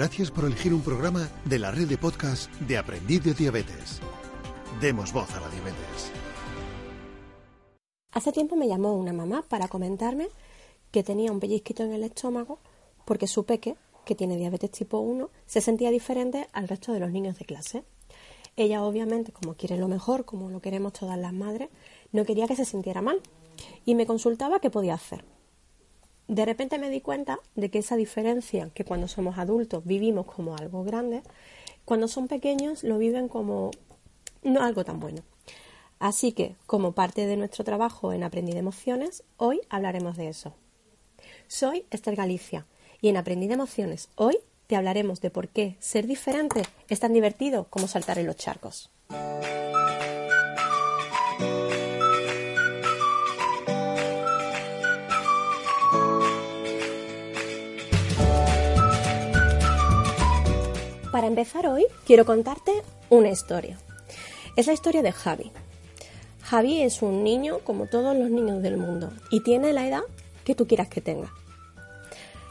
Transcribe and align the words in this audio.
Gracias 0.00 0.30
por 0.30 0.46
elegir 0.46 0.72
un 0.72 0.80
programa 0.80 1.28
de 1.44 1.58
la 1.58 1.70
red 1.70 1.86
de 1.86 1.98
podcast 1.98 2.50
de 2.62 2.78
Aprendiz 2.78 3.22
de 3.22 3.34
Diabetes. 3.34 4.00
Demos 4.80 5.12
voz 5.12 5.30
a 5.34 5.40
la 5.40 5.50
diabetes. 5.50 6.10
Hace 8.10 8.32
tiempo 8.32 8.56
me 8.56 8.66
llamó 8.66 8.94
una 8.94 9.12
mamá 9.12 9.44
para 9.46 9.68
comentarme 9.68 10.28
que 10.90 11.02
tenía 11.02 11.30
un 11.30 11.38
pellizquito 11.38 11.82
en 11.82 11.92
el 11.92 12.02
estómago 12.02 12.60
porque 13.04 13.26
su 13.26 13.44
peque, 13.44 13.76
que 14.06 14.14
tiene 14.14 14.38
diabetes 14.38 14.70
tipo 14.70 15.00
1, 15.00 15.28
se 15.44 15.60
sentía 15.60 15.90
diferente 15.90 16.48
al 16.54 16.68
resto 16.68 16.94
de 16.94 17.00
los 17.00 17.10
niños 17.10 17.38
de 17.38 17.44
clase. 17.44 17.84
Ella 18.56 18.82
obviamente, 18.82 19.32
como 19.32 19.52
quiere 19.52 19.76
lo 19.76 19.86
mejor, 19.86 20.24
como 20.24 20.48
lo 20.48 20.62
queremos 20.62 20.94
todas 20.94 21.18
las 21.18 21.34
madres, 21.34 21.68
no 22.10 22.24
quería 22.24 22.48
que 22.48 22.56
se 22.56 22.64
sintiera 22.64 23.02
mal 23.02 23.20
y 23.84 23.94
me 23.94 24.06
consultaba 24.06 24.60
qué 24.60 24.70
podía 24.70 24.94
hacer 24.94 25.26
de 26.30 26.44
repente 26.44 26.78
me 26.78 26.90
di 26.90 27.00
cuenta 27.00 27.40
de 27.56 27.70
que 27.70 27.80
esa 27.80 27.96
diferencia 27.96 28.70
que 28.72 28.84
cuando 28.84 29.08
somos 29.08 29.36
adultos 29.36 29.84
vivimos 29.84 30.26
como 30.26 30.56
algo 30.56 30.84
grande, 30.84 31.22
cuando 31.84 32.06
son 32.06 32.28
pequeños 32.28 32.84
lo 32.84 32.98
viven 32.98 33.26
como 33.26 33.72
no 34.44 34.62
algo 34.62 34.84
tan 34.84 35.00
bueno. 35.00 35.22
Así 35.98 36.30
que, 36.30 36.54
como 36.66 36.92
parte 36.92 37.26
de 37.26 37.36
nuestro 37.36 37.64
trabajo 37.64 38.12
en 38.12 38.22
Aprendí 38.22 38.52
de 38.52 38.60
Emociones, 38.60 39.24
hoy 39.38 39.60
hablaremos 39.70 40.16
de 40.16 40.28
eso. 40.28 40.54
Soy 41.48 41.84
Esther 41.90 42.14
Galicia 42.14 42.64
y 43.00 43.08
en 43.08 43.16
Aprendí 43.16 43.48
de 43.48 43.54
Emociones 43.54 44.08
hoy 44.14 44.38
te 44.68 44.76
hablaremos 44.76 45.20
de 45.20 45.30
por 45.30 45.48
qué 45.48 45.76
ser 45.80 46.06
diferente 46.06 46.62
es 46.88 47.00
tan 47.00 47.12
divertido 47.12 47.66
como 47.70 47.88
saltar 47.88 48.20
en 48.20 48.26
los 48.26 48.36
charcos. 48.36 48.88
Empezar 61.30 61.68
hoy, 61.68 61.86
quiero 62.04 62.24
contarte 62.24 62.72
una 63.08 63.28
historia. 63.28 63.78
Es 64.56 64.66
la 64.66 64.72
historia 64.72 65.00
de 65.00 65.12
Javi. 65.12 65.52
Javi 66.42 66.82
es 66.82 67.02
un 67.02 67.22
niño 67.22 67.60
como 67.60 67.86
todos 67.86 68.16
los 68.16 68.30
niños 68.30 68.62
del 68.62 68.76
mundo 68.76 69.12
y 69.30 69.40
tiene 69.44 69.72
la 69.72 69.86
edad 69.86 70.02
que 70.44 70.56
tú 70.56 70.66
quieras 70.66 70.88
que 70.88 71.00
tenga. 71.00 71.32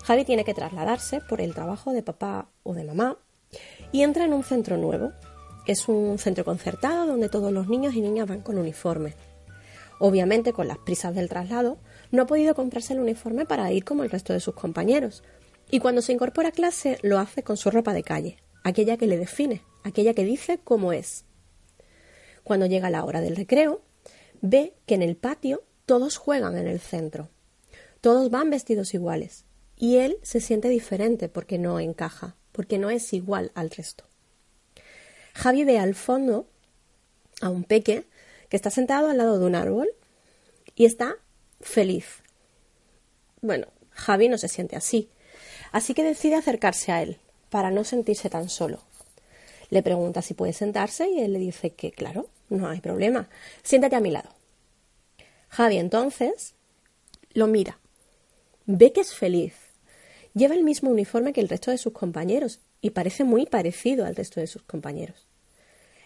Javi 0.05 0.23
tiene 0.23 0.45
que 0.45 0.53
trasladarse 0.53 1.19
por 1.19 1.41
el 1.41 1.53
trabajo 1.53 1.91
de 1.91 2.03
papá 2.03 2.47
o 2.63 2.73
de 2.73 2.85
mamá 2.85 3.17
y 3.91 4.03
entra 4.03 4.23
en 4.23 4.33
un 4.33 4.43
centro 4.43 4.77
nuevo. 4.77 5.11
Es 5.67 5.89
un 5.89 6.17
centro 6.17 6.45
concertado 6.45 7.05
donde 7.05 7.27
todos 7.27 7.51
los 7.51 7.67
niños 7.67 7.95
y 7.95 8.01
niñas 8.01 8.29
van 8.29 8.41
con 8.41 8.57
uniforme. 8.57 9.13
Obviamente, 9.99 10.53
con 10.53 10.69
las 10.69 10.77
prisas 10.77 11.13
del 11.13 11.27
traslado, 11.27 11.77
no 12.11 12.23
ha 12.23 12.27
podido 12.27 12.55
comprarse 12.55 12.93
el 12.93 13.01
uniforme 13.01 13.45
para 13.45 13.71
ir 13.73 13.83
como 13.83 14.03
el 14.03 14.09
resto 14.09 14.31
de 14.31 14.39
sus 14.39 14.55
compañeros. 14.55 15.21
Y 15.69 15.79
cuando 15.79 16.01
se 16.01 16.13
incorpora 16.13 16.49
a 16.49 16.53
clase, 16.53 16.97
lo 17.03 17.19
hace 17.19 17.43
con 17.43 17.57
su 17.57 17.69
ropa 17.69 17.93
de 17.93 18.03
calle, 18.03 18.37
aquella 18.69 18.97
que 18.97 19.07
le 19.07 19.17
define, 19.17 19.63
aquella 19.83 20.13
que 20.13 20.23
dice 20.23 20.59
cómo 20.63 20.93
es. 20.93 21.25
Cuando 22.43 22.65
llega 22.65 22.89
la 22.89 23.03
hora 23.03 23.21
del 23.21 23.35
recreo, 23.35 23.81
ve 24.41 24.73
que 24.85 24.95
en 24.95 25.01
el 25.01 25.15
patio 25.15 25.63
todos 25.85 26.17
juegan 26.17 26.57
en 26.57 26.67
el 26.67 26.79
centro. 26.79 27.29
Todos 28.01 28.29
van 28.29 28.49
vestidos 28.49 28.93
iguales. 28.93 29.45
Y 29.75 29.97
él 29.97 30.17
se 30.23 30.41
siente 30.41 30.69
diferente 30.69 31.29
porque 31.29 31.57
no 31.57 31.79
encaja, 31.79 32.35
porque 32.51 32.77
no 32.77 32.89
es 32.89 33.13
igual 33.13 33.51
al 33.55 33.69
resto. 33.69 34.05
Javi 35.33 35.63
ve 35.63 35.79
al 35.79 35.95
fondo 35.95 36.47
a 37.41 37.49
un 37.49 37.63
peque 37.63 38.05
que 38.49 38.57
está 38.57 38.69
sentado 38.69 39.09
al 39.09 39.17
lado 39.17 39.39
de 39.39 39.45
un 39.45 39.55
árbol 39.55 39.87
y 40.75 40.85
está 40.85 41.15
feliz. 41.61 42.23
Bueno, 43.41 43.67
Javi 43.91 44.27
no 44.27 44.37
se 44.37 44.49
siente 44.49 44.75
así, 44.75 45.09
así 45.71 45.93
que 45.93 46.03
decide 46.03 46.35
acercarse 46.35 46.91
a 46.91 47.01
él 47.01 47.19
para 47.49 47.71
no 47.71 47.83
sentirse 47.83 48.29
tan 48.29 48.49
solo. 48.49 48.79
Le 49.69 49.83
pregunta 49.83 50.21
si 50.21 50.33
puede 50.33 50.53
sentarse 50.53 51.07
y 51.09 51.19
él 51.19 51.33
le 51.33 51.39
dice 51.39 51.71
que 51.71 51.91
claro, 51.91 52.27
no 52.49 52.67
hay 52.67 52.81
problema. 52.81 53.29
Siéntate 53.63 53.95
a 53.95 53.99
mi 53.99 54.11
lado. 54.11 54.29
Javi 55.49 55.77
entonces 55.77 56.55
lo 57.33 57.47
mira. 57.47 57.79
Ve 58.65 58.91
que 58.91 59.01
es 59.01 59.13
feliz. 59.13 59.53
Lleva 60.33 60.55
el 60.55 60.63
mismo 60.63 60.89
uniforme 60.89 61.33
que 61.33 61.41
el 61.41 61.49
resto 61.49 61.71
de 61.71 61.77
sus 61.77 61.93
compañeros 61.93 62.59
y 62.81 62.91
parece 62.91 63.23
muy 63.23 63.45
parecido 63.45 64.05
al 64.05 64.15
resto 64.15 64.39
de 64.39 64.47
sus 64.47 64.63
compañeros. 64.63 65.27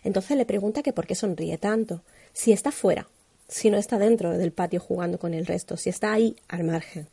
Entonces 0.04 0.38
le 0.38 0.46
pregunta 0.46 0.84
que 0.84 0.94
por 0.94 1.08
qué 1.08 1.16
sonríe 1.16 1.58
tanto, 1.58 2.04
si 2.34 2.52
está 2.52 2.72
fuera, 2.72 3.08
si 3.48 3.70
no 3.70 3.78
está 3.78 3.98
dentro 3.98 4.32
del 4.38 4.52
patio 4.52 4.80
jugando 4.80 5.20
con 5.20 5.34
el 5.34 5.46
resto, 5.46 5.78
si 5.78 5.90
está 5.90 6.14
ahí 6.14 6.36
al 6.48 6.64
margen. 6.64 7.08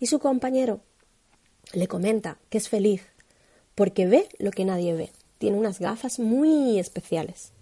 Y 0.00 0.06
su 0.06 0.18
compañero 0.18 0.80
le 1.72 1.86
comenta 1.86 2.38
que 2.48 2.58
es 2.58 2.68
feliz 2.68 3.02
porque 3.74 4.06
ve 4.06 4.28
lo 4.38 4.50
que 4.50 4.64
nadie 4.64 4.94
ve. 4.94 5.10
Tiene 5.38 5.56
unas 5.56 5.80
gafas 5.80 6.18
muy 6.18 6.78
especiales. 6.78 7.52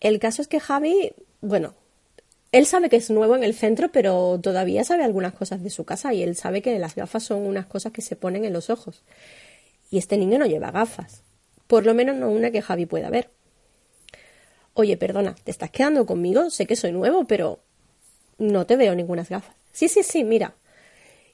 El 0.00 0.18
caso 0.18 0.42
es 0.42 0.48
que 0.48 0.60
Javi, 0.60 1.12
bueno, 1.40 1.74
él 2.52 2.66
sabe 2.66 2.88
que 2.88 2.96
es 2.96 3.10
nuevo 3.10 3.36
en 3.36 3.44
el 3.44 3.54
centro, 3.54 3.90
pero 3.90 4.38
todavía 4.42 4.84
sabe 4.84 5.04
algunas 5.04 5.34
cosas 5.34 5.62
de 5.62 5.70
su 5.70 5.84
casa 5.84 6.14
y 6.14 6.22
él 6.22 6.36
sabe 6.36 6.62
que 6.62 6.78
las 6.78 6.94
gafas 6.94 7.24
son 7.24 7.46
unas 7.46 7.66
cosas 7.66 7.92
que 7.92 8.02
se 8.02 8.16
ponen 8.16 8.44
en 8.44 8.52
los 8.52 8.70
ojos. 8.70 9.02
Y 9.90 9.98
este 9.98 10.16
niño 10.16 10.38
no 10.38 10.46
lleva 10.46 10.70
gafas, 10.70 11.22
por 11.66 11.86
lo 11.86 11.94
menos 11.94 12.16
no 12.16 12.30
una 12.30 12.50
que 12.50 12.62
Javi 12.62 12.86
pueda 12.86 13.10
ver. 13.10 13.30
Oye, 14.74 14.96
perdona, 14.96 15.34
¿te 15.42 15.50
estás 15.50 15.70
quedando 15.70 16.06
conmigo? 16.06 16.50
Sé 16.50 16.66
que 16.66 16.76
soy 16.76 16.92
nuevo, 16.92 17.24
pero 17.24 17.60
no 18.38 18.66
te 18.66 18.76
veo 18.76 18.94
ninguna 18.94 19.24
gafas. 19.24 19.56
Sí, 19.72 19.88
sí, 19.88 20.02
sí, 20.02 20.24
mira. 20.24 20.54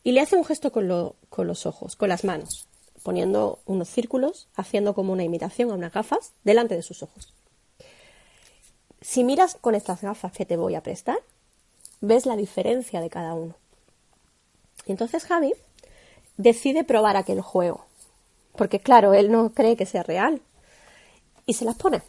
Y 0.02 0.12
le 0.12 0.20
hace 0.20 0.36
un 0.36 0.44
gesto 0.44 0.72
con, 0.72 1.14
con 1.28 1.46
los 1.46 1.66
ojos, 1.66 1.96
con 1.96 2.08
las 2.08 2.24
manos 2.24 2.68
poniendo 3.04 3.60
unos 3.66 3.88
círculos, 3.90 4.48
haciendo 4.56 4.94
como 4.94 5.12
una 5.12 5.24
imitación 5.24 5.70
a 5.70 5.74
unas 5.74 5.92
gafas 5.92 6.32
delante 6.42 6.74
de 6.74 6.82
sus 6.82 7.02
ojos. 7.02 7.32
Si 9.02 9.22
miras 9.22 9.56
con 9.60 9.74
estas 9.74 10.00
gafas 10.00 10.32
que 10.32 10.46
te 10.46 10.56
voy 10.56 10.74
a 10.74 10.82
prestar, 10.82 11.18
ves 12.00 12.24
la 12.24 12.34
diferencia 12.34 13.02
de 13.02 13.10
cada 13.10 13.34
uno. 13.34 13.54
Entonces 14.86 15.24
Javi 15.24 15.52
decide 16.38 16.82
probar 16.82 17.18
aquel 17.18 17.42
juego, 17.42 17.84
porque 18.56 18.80
claro, 18.80 19.12
él 19.12 19.30
no 19.30 19.52
cree 19.52 19.76
que 19.76 19.84
sea 19.84 20.02
real, 20.02 20.40
y 21.44 21.52
se 21.52 21.66
las 21.66 21.76
pone. 21.76 22.00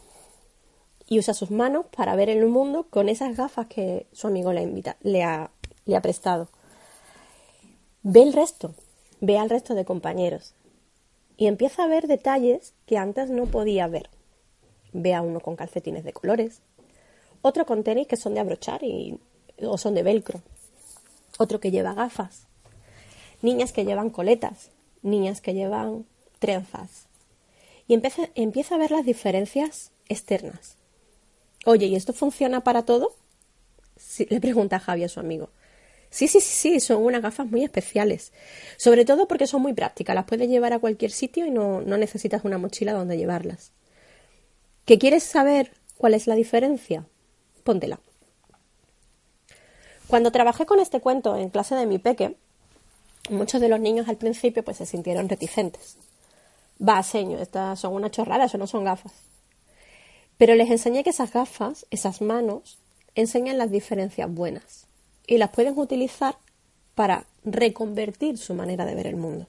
Y 1.07 1.19
usa 1.19 1.33
sus 1.33 1.51
manos 1.51 1.87
para 1.87 2.15
ver 2.15 2.29
el 2.29 2.45
mundo 2.45 2.87
con 2.89 3.09
esas 3.09 3.35
gafas 3.35 3.67
que 3.67 4.07
su 4.13 4.27
amigo 4.27 4.53
le, 4.53 4.65
le, 5.01 5.23
ha, 5.23 5.51
le 5.85 5.95
ha 5.97 6.01
prestado. 6.01 6.47
Ve 8.01 8.23
el 8.23 8.31
resto, 8.31 8.73
ve 9.19 9.37
al 9.37 9.49
resto 9.49 9.75
de 9.75 9.83
compañeros, 9.83 10.53
y 11.37 11.47
empieza 11.47 11.83
a 11.83 11.87
ver 11.87 12.07
detalles 12.07 12.73
que 12.85 12.97
antes 12.97 13.29
no 13.29 13.45
podía 13.45 13.87
ver. 13.87 14.09
Ve 14.93 15.13
a 15.13 15.21
uno 15.21 15.39
con 15.39 15.55
calcetines 15.55 16.03
de 16.03 16.13
colores, 16.13 16.61
otro 17.41 17.65
con 17.65 17.83
tenis 17.83 18.07
que 18.07 18.17
son 18.17 18.33
de 18.33 18.39
abrochar 18.39 18.83
y, 18.83 19.19
o 19.61 19.77
son 19.77 19.93
de 19.93 20.03
velcro, 20.03 20.41
otro 21.37 21.59
que 21.59 21.71
lleva 21.71 21.93
gafas, 21.93 22.47
niñas 23.41 23.71
que 23.71 23.85
llevan 23.85 24.09
coletas, 24.09 24.71
niñas 25.01 25.41
que 25.41 25.53
llevan 25.53 26.05
trenzas. 26.39 27.07
Y 27.87 27.93
empieza, 27.93 28.29
empieza 28.35 28.75
a 28.75 28.79
ver 28.79 28.91
las 28.91 29.05
diferencias 29.05 29.91
externas. 30.09 30.77
Oye, 31.65 31.87
¿y 31.87 31.95
esto 31.95 32.13
funciona 32.13 32.63
para 32.63 32.83
todo? 32.83 33.13
le 34.29 34.41
pregunta 34.41 34.79
Javi 34.79 35.03
a 35.03 35.09
su 35.09 35.19
amigo. 35.19 35.49
Sí, 36.15 36.29
sí, 36.29 36.39
sí, 36.39 36.55
sí, 36.55 36.79
son 36.79 37.03
unas 37.03 37.21
gafas 37.21 37.45
muy 37.45 37.65
especiales. 37.65 38.31
Sobre 38.77 39.03
todo 39.03 39.27
porque 39.27 39.47
son 39.47 39.61
muy 39.61 39.73
prácticas, 39.73 40.15
las 40.15 40.23
puedes 40.23 40.47
llevar 40.47 40.71
a 40.71 40.79
cualquier 40.79 41.11
sitio 41.11 41.45
y 41.45 41.51
no, 41.51 41.81
no 41.81 41.97
necesitas 41.97 42.45
una 42.45 42.57
mochila 42.57 42.93
donde 42.93 43.17
llevarlas. 43.17 43.73
¿Que 44.85 44.97
quieres 44.97 45.23
saber 45.23 45.73
cuál 45.97 46.13
es 46.13 46.25
la 46.25 46.35
diferencia? 46.35 47.05
Póntela. 47.65 47.99
Cuando 50.07 50.31
trabajé 50.31 50.65
con 50.65 50.79
este 50.79 51.01
cuento 51.01 51.35
en 51.35 51.49
clase 51.49 51.75
de 51.75 51.85
mi 51.85 51.99
peque, 51.99 52.37
muchos 53.29 53.59
de 53.59 53.67
los 53.67 53.81
niños 53.81 54.07
al 54.07 54.15
principio 54.15 54.63
pues 54.63 54.77
se 54.77 54.85
sintieron 54.85 55.27
reticentes. 55.27 55.97
Va, 56.81 57.03
señor, 57.03 57.41
estas 57.41 57.77
son 57.81 57.93
una 57.93 58.09
chorrada, 58.09 58.45
eso 58.45 58.57
no 58.57 58.67
son 58.67 58.85
gafas. 58.85 59.11
Pero 60.37 60.55
les 60.55 60.71
enseñé 60.71 61.03
que 61.03 61.09
esas 61.09 61.33
gafas, 61.33 61.85
esas 61.91 62.21
manos, 62.21 62.77
enseñan 63.15 63.57
las 63.57 63.69
diferencias 63.69 64.33
buenas 64.33 64.87
y 65.27 65.37
las 65.37 65.51
pueden 65.51 65.77
utilizar 65.77 66.37
para 66.95 67.25
reconvertir 67.43 68.37
su 68.37 68.53
manera 68.53 68.85
de 68.85 68.95
ver 68.95 69.07
el 69.07 69.15
mundo. 69.15 69.47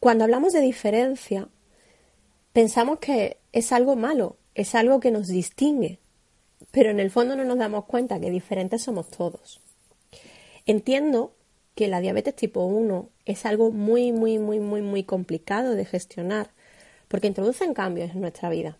Cuando 0.00 0.24
hablamos 0.24 0.52
de 0.52 0.60
diferencia, 0.60 1.48
pensamos 2.52 2.98
que 2.98 3.38
es 3.52 3.72
algo 3.72 3.96
malo, 3.96 4.36
es 4.54 4.74
algo 4.74 5.00
que 5.00 5.10
nos 5.10 5.28
distingue, 5.28 5.98
pero 6.70 6.90
en 6.90 7.00
el 7.00 7.10
fondo 7.10 7.36
no 7.36 7.44
nos 7.44 7.58
damos 7.58 7.84
cuenta 7.84 8.20
que 8.20 8.30
diferentes 8.30 8.82
somos 8.82 9.08
todos. 9.10 9.60
Entiendo 10.66 11.32
que 11.74 11.88
la 11.88 12.00
diabetes 12.00 12.36
tipo 12.36 12.64
1 12.64 13.08
es 13.24 13.46
algo 13.46 13.70
muy, 13.70 14.12
muy, 14.12 14.38
muy, 14.38 14.60
muy, 14.60 14.82
muy 14.82 15.04
complicado 15.04 15.74
de 15.74 15.84
gestionar 15.84 16.50
porque 17.08 17.26
introducen 17.26 17.74
cambios 17.74 18.10
en 18.10 18.20
nuestra 18.20 18.48
vida. 18.48 18.78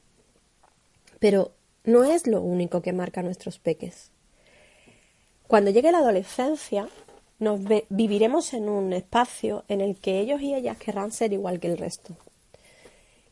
Pero 1.19 1.53
no 1.85 2.05
es 2.05 2.27
lo 2.27 2.41
único 2.41 2.83
que 2.83 2.93
marca 2.93 3.23
nuestros 3.23 3.59
peques. 3.59 4.11
Cuando 5.47 5.71
llegue 5.71 5.93
la 5.93 5.99
adolescencia, 5.99 6.89
nos 7.39 7.61
viviremos 7.91 8.55
en 8.55 8.69
un 8.69 8.93
espacio 8.95 9.65
en 9.69 9.83
el 9.83 9.97
que 9.97 10.21
ellos 10.21 10.41
y 10.41 10.55
ellas 10.55 10.79
querrán 10.79 11.13
ser 11.13 11.33
igual 11.33 11.61
que 11.61 11.69
el 11.69 11.77
resto. 11.77 12.17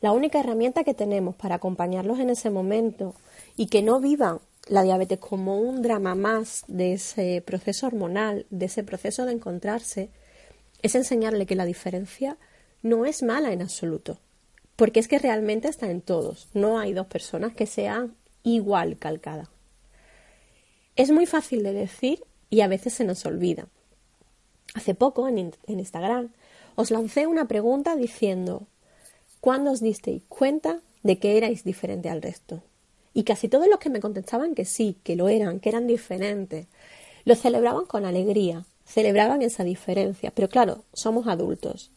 La 0.03 0.12
única 0.12 0.41
herramienta 0.41 0.85
que 0.85 0.94
tenemos 0.94 1.37
para 1.37 1.55
acompañarlos 1.55 2.19
en 2.19 2.29
ese 2.29 2.50
momento 2.50 3.14
y 3.56 3.67
que 3.67 3.82
no 3.82 4.00
vivan 4.00 4.41
la 4.69 4.82
diabetes 4.82 5.19
como 5.19 5.61
un 5.61 5.81
drama 5.81 6.14
más 6.14 6.64
de 6.69 6.94
ese 6.94 7.43
proceso 7.47 7.87
hormonal, 7.87 8.47
de 8.50 8.67
ese 8.67 8.85
proceso 8.85 9.25
de 9.25 9.32
encontrarse, 9.32 10.11
es 10.82 10.94
enseñarle 10.94 11.47
que 11.47 11.55
la 11.55 11.65
diferencia 11.65 12.37
no 12.82 13.06
es 13.06 13.23
mala 13.23 13.53
en 13.53 13.62
absoluto, 13.62 14.19
porque 14.76 15.00
es 15.00 15.08
que 15.08 15.19
realmente 15.19 15.69
está 15.69 15.91
en 15.91 16.00
todos, 16.00 16.49
no 16.53 16.79
hay 16.79 16.93
dos 16.93 17.06
personas 17.06 17.55
que 17.55 17.67
sean 17.67 18.15
igual 18.43 18.99
calcada. 18.99 19.49
Es 20.94 21.11
muy 21.11 21.27
fácil 21.27 21.62
de 21.62 21.73
decir 21.73 22.23
y 22.50 22.61
a 22.61 22.69
veces 22.69 22.93
se 22.93 23.05
nos 23.05 23.25
olvida. 23.25 23.67
Hace 24.75 24.94
poco 24.94 25.29
en, 25.29 25.53
Instagram 25.67 26.31
os 26.75 26.91
lancé 26.91 27.27
una 27.27 27.47
pregunta 27.49 27.97
diciendo 27.97 28.67
¿Cuándo 29.41 29.73
os 29.73 29.81
disteis 29.81 30.23
cuenta 30.29 30.81
de 31.03 31.19
que 31.19 31.37
erais 31.37 31.65
diferente 31.65 32.09
al 32.09 32.23
resto? 32.23 32.62
Y 33.15 33.25
casi 33.25 33.49
todos 33.49 33.69
los 33.69 33.79
que 33.79 33.91
me 33.91 34.00
contestaban 34.00 34.55
que 34.55 34.65
sí, 34.65 34.97
que 35.03 35.17
lo 35.17 35.29
eran, 35.29 35.61
que 35.61 35.69
eran 35.69 35.87
diferentes, 35.87 36.67
lo 37.25 37.35
celebraban 37.35 37.87
con 37.87 38.05
alegría, 38.05 38.65
celebraban 38.85 39.43
esa 39.43 39.65
diferencia. 39.65 40.31
Pero 40.31 40.49
claro, 40.49 40.85
somos 40.93 41.27
adultos. 41.27 41.91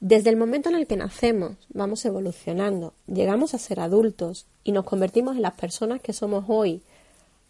Desde 0.00 0.28
el 0.28 0.36
momento 0.36 0.68
en 0.68 0.74
el 0.74 0.86
que 0.86 0.96
nacemos, 0.96 1.56
vamos 1.70 2.04
evolucionando, 2.04 2.92
llegamos 3.06 3.54
a 3.54 3.58
ser 3.58 3.80
adultos 3.80 4.46
y 4.62 4.72
nos 4.72 4.84
convertimos 4.84 5.36
en 5.36 5.42
las 5.42 5.54
personas 5.54 6.02
que 6.02 6.12
somos 6.12 6.44
hoy, 6.48 6.82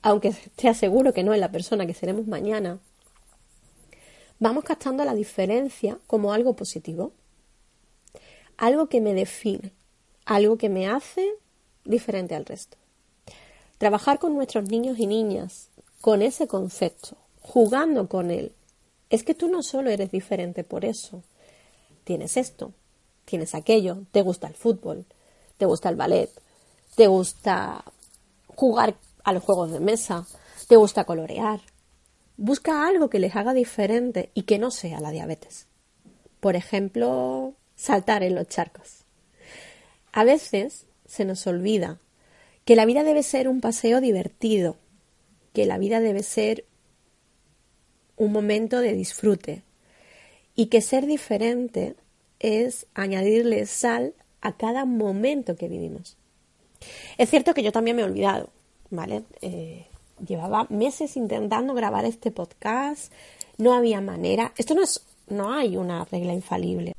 aunque 0.07 0.33
te 0.55 0.69
aseguro 0.69 1.13
que 1.13 1.25
no 1.25 1.35
es 1.35 1.41
la 1.41 1.51
persona 1.51 1.85
que 1.85 1.93
seremos 1.93 2.29
mañana, 2.29 2.79
vamos 4.39 4.63
captando 4.63 5.05
la 5.05 5.17
diferencia 5.17 5.99
como 6.07 6.33
algo 6.33 6.55
positivo, 6.55 7.11
algo 8.57 8.87
que 8.87 9.01
me 9.01 9.15
define, 9.15 9.73
algo 10.25 10.59
que 10.59 10.69
me 10.69 10.87
hace 10.87 11.29
diferente 11.85 12.37
al 12.37 12.47
resto. 12.47 12.77
Trabajar 13.79 14.21
con 14.21 14.37
nuestros 14.37 14.69
niños 14.71 14.97
y 15.01 15.09
niñas 15.09 15.71
con 16.01 16.23
ese 16.23 16.47
concepto, 16.47 17.17
jugando 17.41 18.09
con 18.09 18.31
él, 18.31 18.53
es 19.11 19.25
que 19.25 19.35
tú 19.35 19.49
no 19.49 19.65
solo 19.65 19.91
eres 19.91 20.13
diferente 20.13 20.63
por 20.63 20.85
eso. 20.85 21.25
Tienes 22.05 22.37
esto, 22.37 22.73
tienes 23.25 23.57
aquello, 23.57 24.05
te 24.13 24.23
gusta 24.23 24.47
el 24.47 24.55
fútbol, 24.55 25.05
te 25.59 25.67
gusta 25.67 25.89
el 25.89 25.97
ballet, 25.97 26.31
te 26.95 27.09
gusta 27.09 27.85
jugar 28.47 28.95
a 29.27 29.33
los 29.33 29.43
juegos 29.43 29.73
de 29.73 29.81
mesa, 29.81 30.25
te 30.69 30.77
gusta 30.77 31.05
colorear. 31.05 31.61
Busca 32.37 32.87
algo 32.87 33.11
que 33.11 33.19
les 33.19 33.35
haga 33.35 33.55
diferente 33.55 34.31
y 34.35 34.43
que 34.43 34.59
no 34.59 34.71
sea 34.71 35.01
la 35.01 35.11
diabetes. 35.11 35.67
Por 36.39 36.55
ejemplo, 36.55 37.55
saltar 37.75 38.23
en 38.23 38.37
los 38.37 38.47
charcos. 38.47 39.05
A 40.13 40.23
veces 40.23 40.87
se 41.07 41.25
nos 41.25 41.45
olvida 41.49 41.99
que 42.65 42.77
la 42.77 42.87
vida 42.87 43.03
debe 43.03 43.25
ser 43.25 43.49
un 43.49 43.61
paseo 43.61 44.01
divertido, 44.01 44.77
que 45.53 45.67
la 45.67 45.77
vida 45.77 45.99
debe 45.99 46.23
ser 46.23 46.65
un 48.17 48.31
momento 48.31 48.79
de 48.79 48.93
disfrute 48.93 49.65
y 50.55 50.67
que 50.67 50.81
ser 50.81 51.05
diferente 51.05 51.97
es 52.39 52.87
añadirle 52.95 53.67
sal 53.67 54.15
a 54.41 54.57
cada 54.57 54.85
momento 54.85 55.57
que 55.57 55.67
vivimos. 55.67 56.17
Es 57.19 57.29
cierto 57.29 57.55
que 57.55 57.65
yo 57.65 57.73
también 57.73 57.97
me 57.97 58.03
he 58.03 58.05
olvidado, 58.05 58.51
¿vale? 58.91 59.25
Eh, 59.41 59.87
llevaba 60.27 60.67
meses 60.71 61.17
intentando 61.17 61.75
grabar 61.75 62.05
este 62.05 62.31
podcast, 62.31 63.13
no 63.59 63.75
había 63.75 64.01
manera. 64.01 64.53
Esto 64.57 64.75
no 64.75 64.83
es, 64.83 65.03
no 65.29 65.53
hay 65.53 65.77
una 65.77 66.05
regla 66.05 66.33
infalible. 66.33 66.93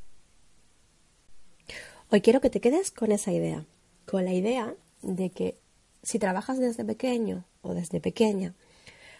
Hoy 2.10 2.22
quiero 2.22 2.42
que 2.42 2.50
te 2.50 2.62
quedes 2.62 2.92
con 2.92 3.12
esa 3.12 3.32
idea 3.32 3.66
con 4.08 4.24
la 4.24 4.34
idea 4.34 4.74
de 5.02 5.30
que 5.30 5.58
si 6.02 6.18
trabajas 6.18 6.58
desde 6.58 6.86
pequeño 6.86 7.44
o 7.62 7.74
desde 7.74 8.00
pequeña, 8.00 8.56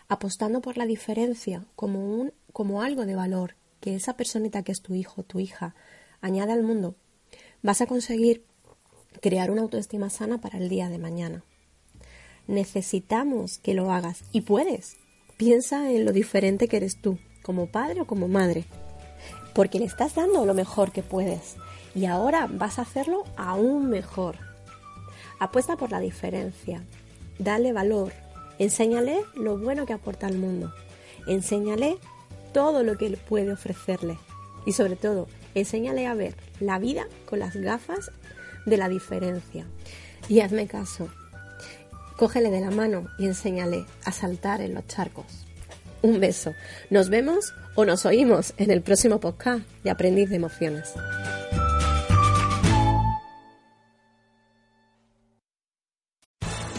apostando 0.08 0.62
por 0.62 0.78
la 0.78 0.86
diferencia 0.86 1.66
como, 1.76 2.00
un, 2.00 2.34
como 2.54 2.82
algo 2.82 3.06
de 3.06 3.16
valor 3.16 3.56
que 3.82 3.96
esa 3.96 4.16
personita 4.16 4.64
que 4.64 4.72
es 4.72 4.82
tu 4.82 4.96
hijo, 4.96 5.24
tu 5.24 5.40
hija, 5.40 5.76
añade 6.22 6.54
al 6.54 6.64
mundo, 6.64 6.96
vas 7.62 7.82
a 7.82 7.86
conseguir 7.86 8.44
crear 9.22 9.52
una 9.52 9.62
autoestima 9.62 10.10
sana 10.10 10.40
para 10.40 10.58
el 10.58 10.70
día 10.70 10.88
de 10.88 11.00
mañana. 11.00 11.44
Necesitamos 12.48 13.58
que 13.60 13.74
lo 13.74 13.92
hagas 13.92 14.24
y 14.32 14.42
puedes. 14.42 14.98
Piensa 15.38 15.92
en 15.92 16.06
lo 16.06 16.12
diferente 16.12 16.68
que 16.68 16.78
eres 16.78 16.98
tú, 16.98 17.18
como 17.44 17.68
padre 17.68 18.02
o 18.02 18.08
como 18.08 18.28
madre, 18.28 18.66
porque 19.54 19.80
le 19.80 19.86
estás 19.86 20.16
dando 20.16 20.46
lo 20.46 20.54
mejor 20.54 20.92
que 20.92 21.04
puedes 21.04 21.58
y 21.98 22.06
ahora 22.06 22.48
vas 22.50 22.78
a 22.78 22.84
hacerlo 22.84 23.24
aún 23.38 23.90
mejor. 23.90 24.38
Apuesta 25.40 25.78
por 25.78 25.92
la 25.92 26.00
diferencia. 26.00 26.84
Dale 27.40 27.74
valor. 27.74 28.14
Enséñale 28.60 29.22
lo 29.36 29.58
bueno 29.58 29.86
que 29.86 29.94
aporta 29.94 30.28
al 30.28 30.38
mundo. 30.38 30.74
Enséñale 31.28 31.98
todo 32.54 32.84
lo 32.84 32.98
que 32.98 33.08
él 33.08 33.18
puede 33.18 33.52
ofrecerle. 33.52 34.18
Y 34.66 34.74
sobre 34.74 34.96
todo, 34.96 35.28
enséñale 35.56 36.08
a 36.08 36.14
ver 36.14 36.36
la 36.60 36.80
vida 36.80 37.08
con 37.26 37.40
las 37.40 37.56
gafas 37.56 38.12
de 38.66 38.78
la 38.78 38.90
diferencia. 38.90 39.66
Y 40.30 40.42
hazme 40.42 40.68
caso. 40.68 41.10
Cógele 42.18 42.50
de 42.50 42.62
la 42.62 42.72
mano 42.72 43.08
y 43.20 43.26
enséñale 43.26 43.86
a 44.04 44.12
saltar 44.12 44.62
en 44.62 44.74
los 44.74 44.88
charcos. 44.88 45.26
Un 46.02 46.20
beso. 46.20 46.54
Nos 46.90 47.10
vemos 47.10 47.54
o 47.76 47.86
nos 47.86 48.06
oímos 48.06 48.54
en 48.58 48.72
el 48.72 48.82
próximo 48.82 49.20
podcast 49.20 49.62
de 49.84 49.92
Aprendiz 49.92 50.30
de 50.30 50.38
Emociones. 50.38 50.94